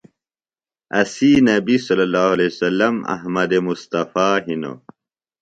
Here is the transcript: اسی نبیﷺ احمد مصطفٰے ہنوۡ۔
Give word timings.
اسی 1.01 1.31
نبیﷺ 1.47 2.93
احمد 3.15 3.51
مصطفٰے 3.67 4.39
ہنوۡ۔ 4.45 4.77